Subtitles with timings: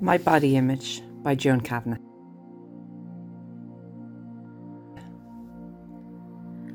[0.00, 2.00] My Body Image by June Kavanagh.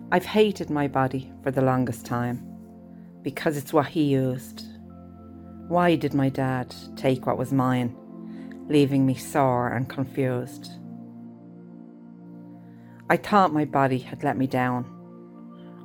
[0.10, 2.42] I've hated my body for the longest time
[3.22, 4.64] because it's what he used.
[5.68, 7.94] Why did my dad take what was mine,
[8.70, 10.72] leaving me sore and confused?
[13.10, 14.86] I thought my body had let me down.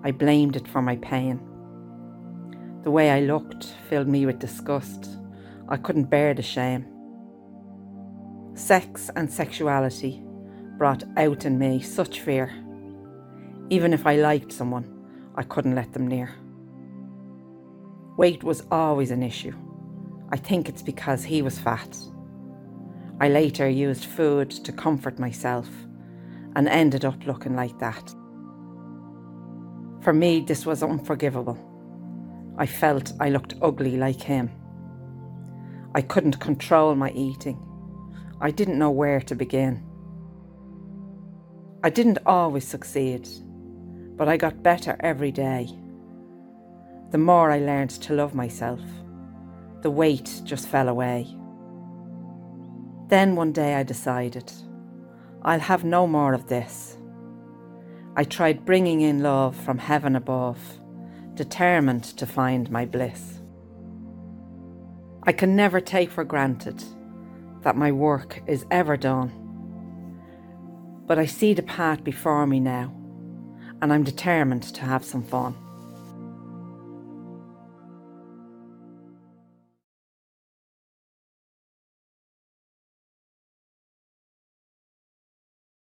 [0.05, 1.41] I blamed it for my pain.
[2.85, 5.11] The way I looked filled me with disgust.
[5.69, 6.94] I couldn't bear the shame.
[8.55, 10.23] Sex and sexuality
[10.79, 12.53] brought out in me such fear.
[13.69, 14.89] Even if I liked someone,
[15.35, 16.33] I couldn't let them near.
[18.17, 19.55] Weight was always an issue.
[20.31, 21.99] I think it's because he was fat.
[23.21, 25.69] I later used food to comfort myself
[26.55, 28.15] and ended up looking like that.
[30.01, 31.59] For me, this was unforgivable.
[32.57, 34.49] I felt I looked ugly like him.
[35.93, 37.61] I couldn't control my eating.
[38.41, 39.83] I didn't know where to begin.
[41.83, 43.29] I didn't always succeed,
[44.17, 45.69] but I got better every day.
[47.11, 48.81] The more I learned to love myself,
[49.83, 51.27] the weight just fell away.
[53.09, 54.51] Then one day I decided,
[55.43, 56.97] I'll have no more of this.
[58.17, 60.59] I tried bringing in love from heaven above,
[61.35, 63.41] determined to find my bliss.
[65.25, 66.83] I can never take for granted
[67.65, 69.33] that my work is ever done.
[71.07, 72.95] But I see the path before me now,
[73.83, 75.57] and I'm determined to have some fun.